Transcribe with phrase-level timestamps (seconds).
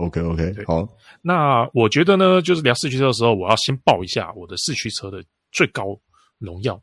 [0.00, 0.88] OK OK，好。
[1.22, 5.98] 那我觉得呢，就是聊四驱车的时候，我要先报一下我的四驱车的最高
[6.38, 6.80] 荣耀。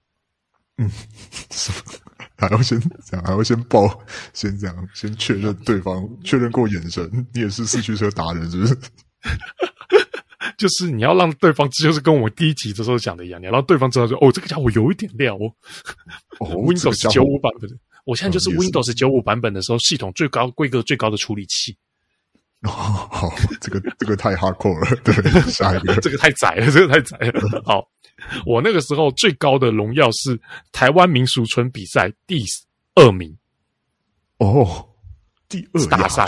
[0.78, 0.90] 嗯，
[2.38, 4.00] 还要先这样，还要先报，
[4.34, 8.78] 先这样，先确认对方 确认过眼神，你也是四驱车达人，是不是？
[10.58, 15.52] 就是你要让对方，就是跟我第一集的时候讲的一样，你要让对方知道说，哦，这个家伙有一点料哦。
[16.40, 17.70] 哦， Windows 九五版本，
[18.06, 21.76] 我现在就是 Windows 九五版本的时候，系统最高规格最高的处理器。
[22.64, 23.30] 哦，好，
[23.62, 25.14] 这个这个太 hardcore 了，对，
[25.52, 27.62] 下一个， 这个太窄了，这个太窄了。
[27.64, 27.88] 好，
[28.46, 30.40] 我那个时候最高的荣耀是
[30.72, 32.44] 台湾民俗村比赛第
[32.96, 33.38] 二名。
[34.40, 34.88] 哦，
[35.48, 36.26] 第二大赛，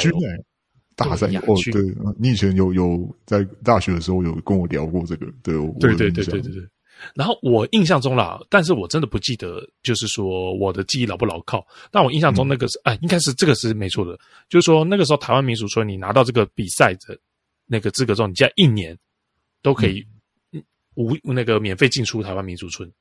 [0.96, 1.82] 大赛哦，对，
[2.18, 6.64] 你以前有有在大学的时候有跟我聊过这个，对，对对对对对对。
[7.16, 11.66] 然后我印象中啦，但是我真的不记得，就是说我的记忆牢不牢靠。
[11.92, 14.18] 但我印象中那个是，哎、嗯，应该是这个是没错的。
[14.50, 17.18] 就是说那个时候台湾民俗村，你拿到这个比赛的
[17.66, 18.98] 那个资格之后，你现在一年
[19.62, 20.06] 都可以
[20.96, 22.92] 无、嗯、那个免费进出台湾民俗村。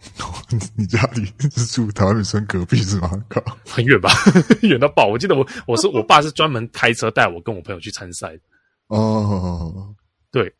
[0.76, 3.22] 你家里是住台湾民俗村隔壁是吗？
[3.28, 4.10] 靠，很远吧？
[4.62, 5.06] 远到爆！
[5.08, 8.40] 我记得我我是我爸是专门开车带我跟我朋友去参赛的。
[8.86, 9.94] 哦，
[10.30, 10.52] 对。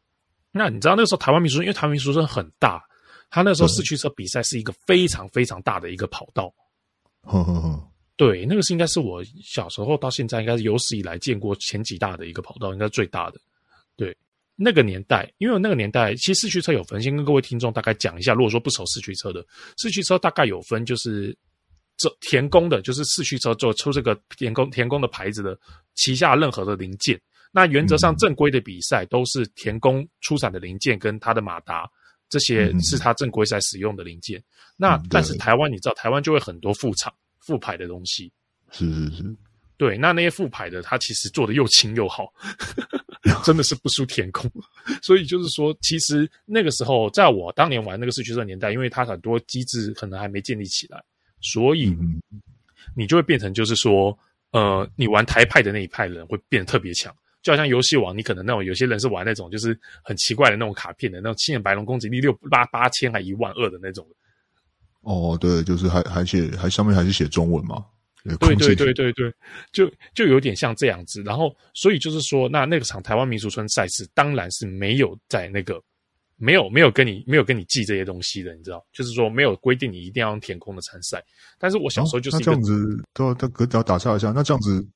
[0.53, 2.83] 那你知道那个时候台湾民俗村，因为台湾民俗村很大，
[3.31, 6.53] 他那时候四驱车比赛是一个非常非常大的一个跑道。
[7.23, 13.39] 呵呵呵，对，那个是应该是我小时候到现在应该是有史以来见过前几大的一个跑道，应该是最大的。
[13.95, 14.17] 对，
[14.57, 18.33] 那个年代，因为那个年代其实四驱车有分，先跟各位听众大概讲一下。
[18.35, 21.37] 如果说不熟四驱车的，四驱车大概有分，就是
[21.97, 25.57] 这田宫的，就是四驱车做出这个田宫田宫的牌子的
[25.95, 27.21] 旗下任何的零件。
[27.53, 31.91] 那原则上，正规的比赛都是田宫出产的零件跟它的马达，
[32.29, 34.39] 这些是它正规赛使用的零件。
[34.39, 34.45] 嗯、
[34.77, 38.33] 那但是台湾，你知道，台湾就会很多副厂副牌的东西。
[38.71, 39.37] 是是是，
[39.77, 39.99] 对。
[39.99, 42.33] 那那些副牌的，它其实做的又轻又好，
[43.43, 44.49] 真的是不输田宫。
[45.03, 51.03] 所以就是说，其实那个时候，在我当年玩那个四驱车年代，因为它很多机制可能还没建立起来，
[51.41, 51.93] 所以
[52.95, 54.17] 你就会变成就是说，
[54.53, 57.13] 呃，你玩台派的那一派的人会变得特别强。
[57.43, 64.07] 就好像游戏王，你可能那种有些人是玩那种就是很奇怪的那种卡片的那种青眼白龙攻击力六八八千还一万二的那种。
[65.03, 67.83] 哦，对，就是还还写还上面还是写中文嘛？
[68.39, 69.33] 对对对对对，
[69.73, 71.23] 就就有点像这样子。
[71.23, 75.83] 然后，所以就是说，那那个场台湾民俗村赛事当然是没有在那个
[76.37, 78.87] 没有没有跟你没有跟你记这些东西的，你知道？
[78.93, 81.25] 就是说没有规定你一定要用填空的参赛。
[81.59, 84.33] 但是我小时候就是、哦、那这样子，都要他可要打岔一下。
[84.33, 84.87] 那这样子。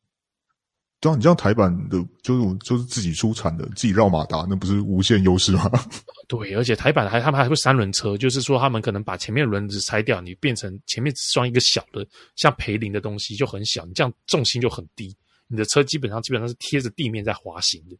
[1.00, 5.70] 像你这样台版的，就是就是自己出产的，自己绕马达，那不是无限优势吗？
[6.26, 12.06] 对，而且台版还他们还会三轮车，就是说他们可能把前面的轮子拆掉，你变成前面只装一个小的，
[12.36, 15.14] 像培林的东西就很小，你这样重心就很低，
[15.46, 17.96] 你的车基本上基本上是贴着地面在滑行的。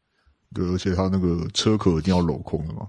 [0.54, 2.86] 对，而且它那个车壳一定要镂空的嘛，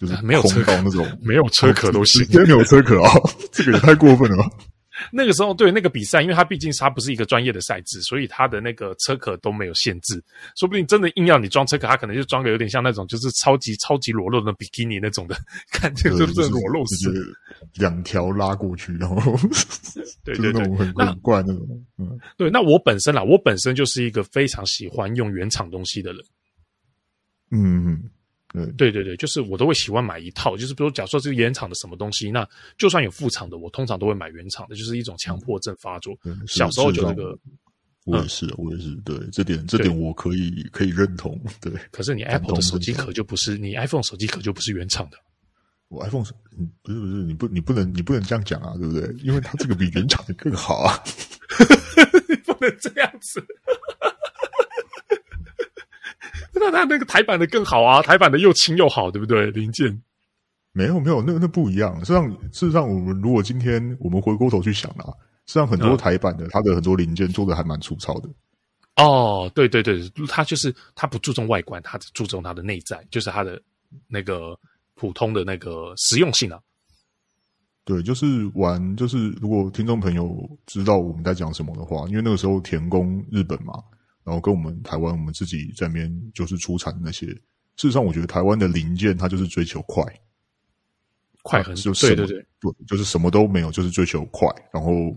[0.00, 3.12] 就是没有车壳那种，没有车壳都行，真没有车壳啊，
[3.52, 4.50] 这个也太过分了吧。
[5.12, 10.22] 那个时候，对那个比赛，因为它毕竟它不是一个专业的赛制，所以它的那个车壳都没有限制。
[10.56, 15.36] 说不定真的硬要你装车壳，它可能就装个有点像那种就是超级超级裸露的比基尼那种的，
[15.70, 17.36] 看这个就是裸露式，
[17.74, 19.38] 两条拉过去，然后
[20.24, 21.84] 对 对对，很很怪那种。
[21.98, 26.24] 嗯，对，那我本身啦，我本身就是一个非常喜欢用原厂东西的人。
[27.50, 28.10] 嗯。
[28.76, 36.16] 对对对，就是我都会喜欢买一套，就是比如假设是原厂的什么东西，那就算有副厂的，我通常都会买原厂的，就是一种强迫症发作。
[36.24, 37.38] 嗯、小时候就那个，
[38.04, 41.38] 我也是，我也是，对这点这点我可以可以认同。
[41.60, 45.18] 对，可是你 Apple 的手机壳就不是，你 iPhone 手机壳就不是原厂的。
[45.88, 46.24] 我 iPhone
[46.58, 49.08] 嗯，不是不是，你不你不能你不能这样讲啊，对不对？
[49.22, 51.02] 因为它这个比原厂的更好啊，
[52.28, 53.44] 你不能这样子。
[56.60, 59.50] 那那那个台版的更好啊，台版的又轻又好，对不对？
[59.50, 60.02] 零件
[60.72, 61.94] 没有没有，那那不一样。
[62.00, 65.12] 实际上，事实上，我们如果今天我们回过头去想啊，
[65.46, 68.28] 实际上很多台版的、嗯、它的很多零件做的还蛮粗糙的。
[68.96, 73.60] 哦，对对对，它就是它不注重外观，它只注重它的内在，就是它的
[74.08, 74.58] 那个
[74.94, 76.58] 普通的那个实用性啊。
[77.84, 80.34] 对，就是玩，就是如果听众朋友
[80.66, 83.74] 知道我们在讲什么的话，因为那个时候田宫日本嘛。
[84.26, 87.26] 然后跟我们台湾，我们自己在那边就是出产那些。
[87.28, 90.02] 事实上，我觉得台湾的零件它就是追求快，
[91.42, 94.48] 快很就对对对，对，就是什么都没有，就是追求快。
[94.72, 95.16] 然后，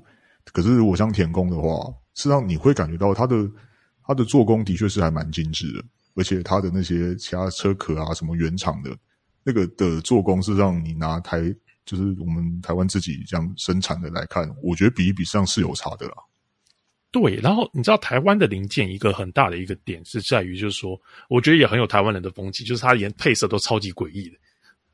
[0.53, 3.49] 可是如果像田工的话，事实上你会感觉到它的
[4.05, 5.83] 它的做工的确是还蛮精致的，
[6.15, 8.95] 而且它的那些其他车壳啊，什么原厂的
[9.43, 11.41] 那个的做工，是让你拿台
[11.85, 16.13] 就是我们台湾自己这样生产的来看，我觉得比一比上是有差的啦。
[17.11, 24.35] 对，然后你知道台湾的零件一个很大的一个点是在于，就是说，我觉得也很有台湾人的风气，就是它连配色都超级诡异的。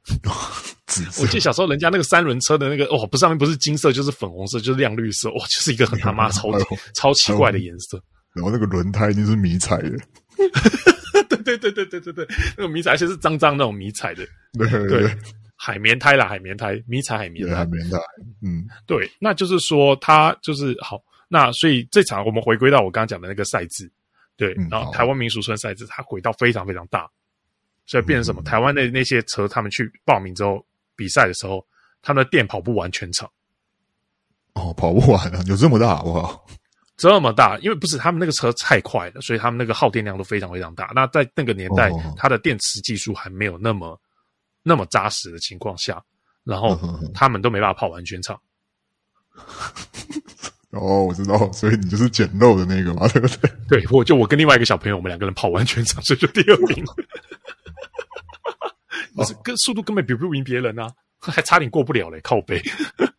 [1.20, 8.02] 我记得小时候人家那个三轮车的那个哦，不上面不是金色就是粉红色，就是亮绿色，哇，就是一个很他妈超级超奇怪的颜色。
[8.34, 9.98] 然后那个轮胎一定是迷彩的，
[11.28, 12.28] 对对对对对对对，
[12.58, 15.18] 那个迷彩而且是脏脏那种迷彩的，对对，对，对，
[15.56, 17.98] 海绵胎啦，海绵胎，迷彩海绵胎，海绵胎，
[18.44, 23.92] 嗯，对，那就是说它就是好，那所以这场我们回归到我刚刚讲的那个赛制，
[24.38, 27.10] 对，嗯、然后台湾民俗村赛制，它轨道非常非常大。
[27.88, 28.42] 所以变成什么？
[28.42, 31.64] 嗯、台湾的那些车，他们去报名之后比赛的时候，
[32.02, 33.30] 他们的店跑不完全场。
[34.54, 36.48] 哦，跑不完啊，有这么大好不好？
[36.98, 40.92] 这么大，因为不是他们那个车太快了，所以他们那个耗电量都非常非常大。
[40.96, 44.02] 那在那个年代，哦、它的电池技术还没有那么
[44.64, 46.04] 那么扎实的情况下，
[46.44, 46.76] 然后
[47.14, 48.42] 他们都没办法跑完全场。
[50.76, 53.52] 哦，我知道， 所以你就是捡漏的那个嘛， 对不对？
[53.68, 56.84] 对，我就我跟另外一个小朋友，我们两个人跑完全场，所以就第二名。
[59.16, 62.62] 不是，跟速度根本比不赢别人啊，还差点过不了嘞，靠背。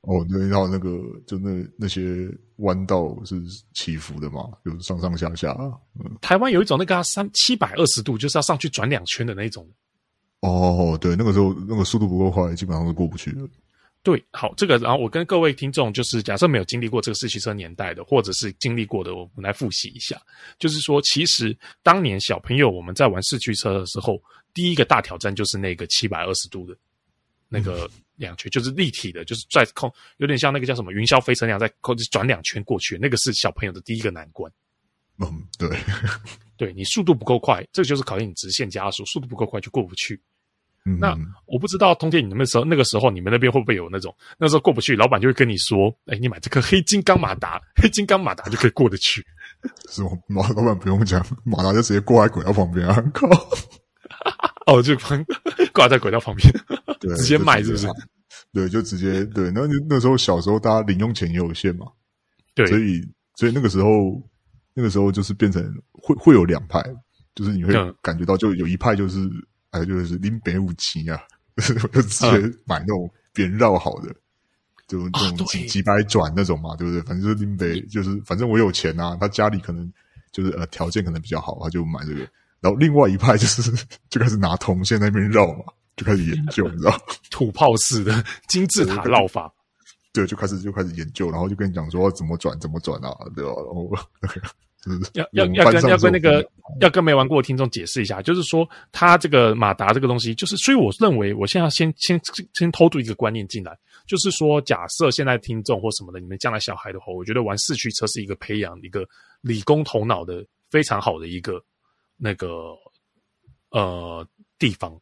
[0.03, 0.91] 哦，对，然后那个
[1.27, 3.43] 就那那些弯道是
[3.73, 5.57] 起伏的嘛，就是上上下下。
[5.99, 9.67] 嗯，台湾有一种那个三七百二十度，就是要上去转两圈的那种。
[10.41, 13.41] 哦，对，那个时候那个速度不够快，基本上是过不去的。
[14.07, 20.17] 对，好，这个，然后我跟各位听众，就是假设没有经历过这个四驱车年代的，或者是经历过的，我们来复习一下。
[20.61, 24.23] 就是说，其实当年小朋友我们在玩四驱车的时候，
[24.55, 26.77] 第一个大挑战就是那个七百二十度的
[27.49, 34.49] 那个两圈，嗯、就是立体的，就是在空，有点像那个叫什么云霄飞车那样，在空转两圈过去，那个是小朋友的第一个难关。
[35.19, 35.69] 嗯，对，
[36.57, 40.23] 对你速度不够快，这个就是考验你直线加速，速度不够快就过不去。
[41.01, 41.17] 那
[41.47, 49.27] 我不知道通天，你们那时候那个时候你们那边会不会有那种那时候过不去，老板就会跟你说：“哎，你买这颗黑金刚马达，黑金刚马达就可以过得去。”
[49.91, 50.11] 是吗？
[50.29, 53.03] 老老板不用讲，马达就直接挂在轨道旁边啊！
[53.13, 53.27] 靠，
[54.67, 54.97] 哦，就
[55.73, 56.49] 挂在轨道旁边，
[57.01, 57.89] 对，直接卖是不是？
[58.53, 59.51] 对，就直接对。
[59.51, 61.87] 那那时候小时候大家零用钱也有限嘛，
[62.55, 63.03] 对，所以
[63.35, 64.23] 所以那个时候
[64.73, 66.81] 那个时候就是变成会会有两派，
[67.35, 69.29] 就是你会感觉到就有一派就是。
[69.85, 71.21] 就是拎北武骑啊，
[71.93, 72.31] 就直接
[72.65, 74.17] 买那种别人绕好的，嗯、
[74.89, 77.03] 就那种几几百转那种嘛，对不对？
[77.03, 79.93] 反正就是拎北，就是反正我有钱啊，他家里可能
[80.33, 82.21] 就是呃条件可能比较好，他就买这个。
[82.61, 83.71] 然后另外一派就是
[84.09, 85.65] 就开始拿铜线在那边绕嘛，
[85.97, 86.99] 就开始研究，你知道，
[87.31, 89.53] 土炮式的金字塔绕法，
[90.13, 93.53] 对，就开始就开始研究，然后就跟你讲说怎么转怎么转啊，对吧？
[93.57, 93.91] 然后。
[95.15, 96.49] 要要要跟要跟那个
[96.81, 102.21] 要跟没玩过的听众解释一下，就是说他这个马达这个东西，就是所以我认为我现在要先先
[102.55, 109.05] 先偷渡一个观念进来，就是说假设现在听众或什么的，你们将来小孩的话，我觉得玩四驱车是一个培养一个
[109.41, 111.61] 理工头脑的非常好的一个
[112.17, 112.75] 那个
[113.71, 114.27] 呃
[114.59, 114.97] 地方。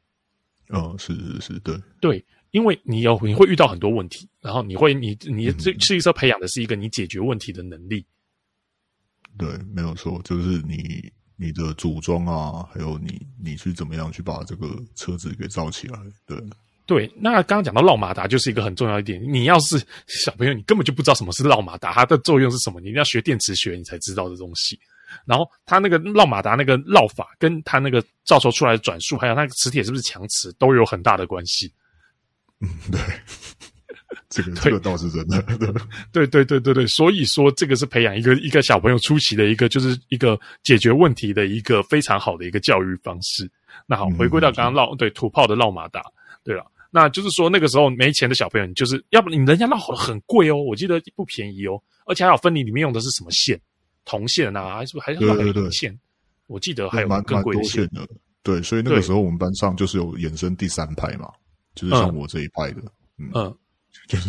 [0.71, 8.05] 哦，是是是，对对，因为你有你会遇到很多问题，然后你会你你这四驱车培养的是一个你解决问题的能力。
[9.37, 15.99] 对，没有错，就是你你的组装啊，还有你你去怎么样去把这个车子给造起来。
[16.27, 16.39] 对
[16.87, 19.19] 对，那刚刚讲到绕马达就是一个很重要一点。
[19.27, 24.79] 你要是小朋友，你根本就不知道什么是绕马达，它的作用是什么，你一定要学电磁学，你才知道的东西。
[25.25, 31.73] 然后它那个绕马达那个绕法，跟它那个造出出来的转速，还有那个磁铁是不是强磁，都有很大的关系。
[32.61, 33.01] 嗯，对。
[34.35, 35.41] 这个这个倒是真的，
[36.11, 43.49] 对对对对对，所以说这个是培养一个一个小朋友出奇的一个，就是一个解决问题的一个非常好的一个教育方式。
[43.87, 46.03] 那好，回归到刚刚绕对土炮的绕马达，
[46.43, 53.61] 对了，那就是说那个时候没钱的小朋友，你就是要不你人家绕好了很贵哦，我记得不便宜哦，而且还有分你里面用的是什么线，
[54.05, 55.97] 铜线啊，还是还是很多线？
[56.49, 58.05] 我记得还有更贵的线的。
[58.43, 61.31] 对，所以那个时候我们班上就是有衍生第三派嘛，
[61.77, 62.83] 就是像我这一派的，
[63.19, 63.57] 嗯。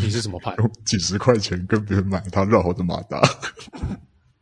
[0.01, 0.55] 你是什么派？
[0.57, 3.21] 用几十块钱跟别人买他绕好的马达，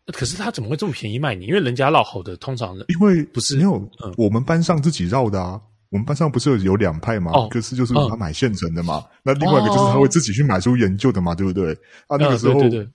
[0.08, 1.46] 可是他怎么会这么便宜卖你？
[1.46, 5.60] 因为人家绕好的通常因为不是没有，嗯、我们班上自己绕的啊。
[5.90, 7.32] 我们班上不是有有两派嘛？
[7.34, 8.98] 哦、可是就是他买现成的嘛。
[8.98, 11.72] 嗯、那另外一个就是他会自己去买书研究的嘛，对不对？
[12.08, 12.92] 啊，那个时候，嗯、对对对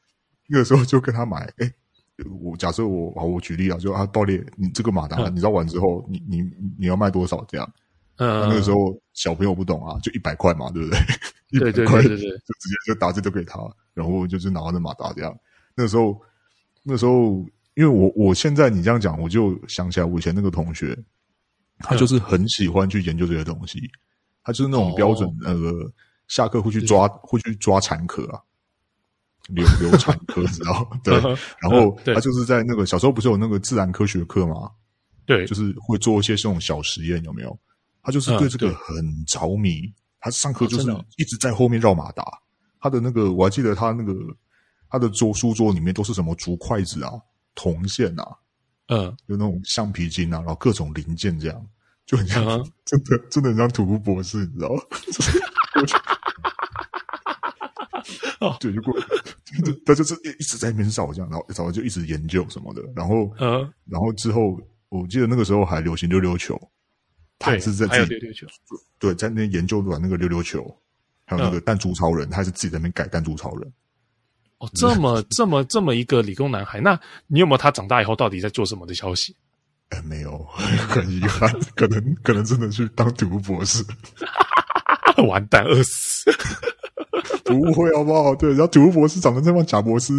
[0.49, 1.39] 那个时候就跟他买。
[1.59, 1.73] 哎、欸，
[2.41, 6.43] 我假设我好，我举例啊，就啊，爆裂，你这个马达，嗯、你绕完之后，你你
[6.77, 7.45] 你要卖多少？
[7.49, 7.73] 这样。
[8.19, 10.99] 嗯，那个时候小朋友不懂啊，就一百块嘛，对不对？
[11.51, 13.59] 一百块就直接就打字就给他，
[13.95, 15.35] 然后就是拿着马达这样。
[15.75, 16.21] 那个时候，
[16.83, 20.99] 那个时候，因为我我现在你这样讲，我就想起来我以前那个同学，
[21.79, 23.81] 他就是很喜欢去研究这些东西，
[24.45, 25.91] 他就是那种标准那个
[26.27, 28.41] 下课会去抓会去抓蚕壳啊。
[29.49, 30.91] 流流 产科，知道？
[31.03, 31.15] 对，
[31.59, 34.71] 然后他就是在那个小时候不是有那个自然科学课吗？
[35.25, 37.59] 对，就是会做一些这种小实验，有没有？
[38.09, 39.83] 他就是对这个很着迷，
[40.19, 42.25] 他上课就是一直在后面绕马达。
[42.81, 44.15] 他的那个我还记得，他那个
[44.88, 47.12] 他的桌书桌里面都是什么竹筷子啊、
[47.55, 48.25] 铜线啊，
[48.87, 51.67] 嗯，有那种橡皮筋啊，然后各种零件这样，
[52.07, 52.43] 就很像
[52.87, 54.81] 真的真的很像土木博士，你知道吗？
[58.41, 58.95] 哦，对，就过，
[59.85, 66.59] 他就是一直在那边扫这样，然后然后就一直研究什么的，然后嗯，然后之后我记得那个时候还流行溜溜球，
[67.38, 68.47] 他也是在自己溜溜球，
[68.99, 70.64] 对，在那边研究玩那个溜溜球，
[71.25, 73.73] 还有那个弹珠超人，他还是自己在那边改弹珠超人。
[74.59, 79.37] 哦，这么这么这么一个理工男孩，那你有没有他长大以后到底在做什么的消息？
[79.90, 80.45] 哎，没有，
[80.88, 83.85] 很遗憾，可能可能真的去当土木博士，
[85.28, 86.30] 完蛋，饿死。
[87.45, 88.35] 不会好不好？
[88.35, 90.12] 对，然后土木博士长得这么贾博士，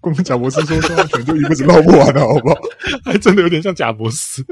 [0.00, 2.56] 光跟贾博士说话，可能就一辈子闹不完了，好不好？
[3.06, 4.44] 还真的有点像贾伯斯。